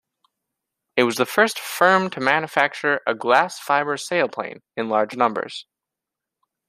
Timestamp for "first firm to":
1.27-2.19